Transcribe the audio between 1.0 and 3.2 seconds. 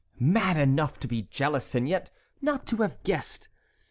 to be jealous, and yet not to have